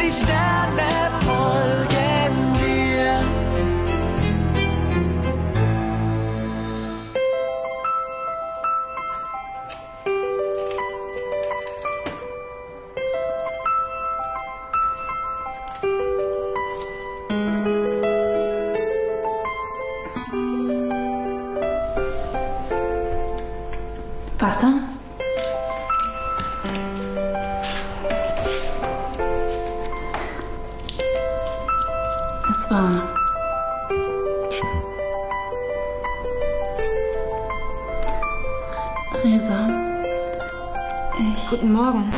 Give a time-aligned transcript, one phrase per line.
[0.00, 0.88] die Sterne
[1.24, 3.22] folgen dir.
[24.38, 24.97] Wasser?
[32.68, 33.14] Es war.
[39.24, 39.68] Resa.
[41.18, 41.48] Ich.
[41.48, 42.12] Guten Morgen.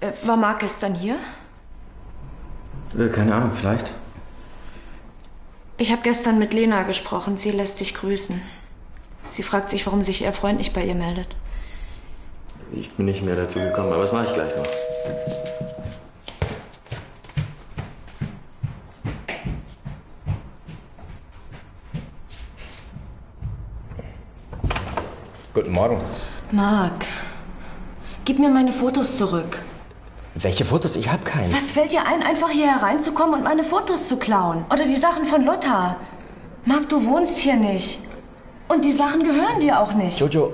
[0.00, 1.18] Äh, war Marc gestern hier?
[2.98, 3.94] Äh, keine Ahnung, vielleicht.
[5.78, 7.38] Ich habe gestern mit Lena gesprochen.
[7.38, 8.42] Sie lässt dich grüßen.
[9.30, 11.34] Sie fragt sich, warum sich ihr Freund nicht bei ihr meldet.
[12.72, 14.66] Ich bin nicht mehr dazu gekommen, aber das mache ich gleich noch.
[25.54, 26.00] Guten Morgen.
[26.52, 27.06] Marc,
[28.24, 29.62] gib mir meine Fotos zurück.
[30.34, 30.94] Welche Fotos?
[30.94, 31.52] Ich habe keine.
[31.52, 34.64] Was fällt dir ein, einfach hier hereinzukommen und meine Fotos zu klauen?
[34.72, 35.96] Oder die Sachen von Lotta?
[36.64, 37.98] Marc, du wohnst hier nicht.
[38.68, 40.20] Und die Sachen gehören dir auch nicht.
[40.20, 40.52] Jojo,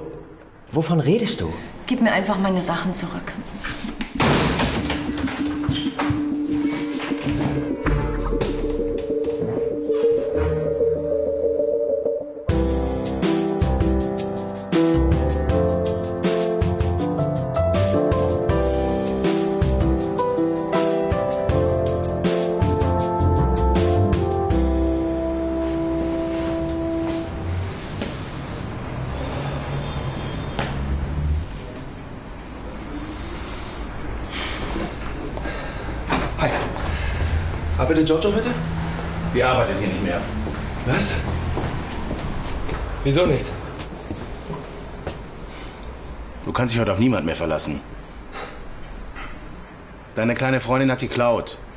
[0.71, 1.53] wovon redest du?
[1.87, 3.33] Gib mir einfach meine Sachen zurück.
[37.77, 38.51] Arbeitet Giorgio heute?
[39.35, 40.21] Die arbeitet hier nicht mehr.
[40.87, 41.17] Was?
[43.03, 43.47] Wieso nicht?
[46.45, 47.81] Du kannst dich heute auf niemanden mehr verlassen.
[50.15, 51.59] Deine kleine Freundin hat geklaut.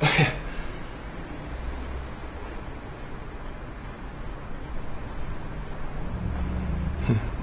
[7.08, 7.37] hm.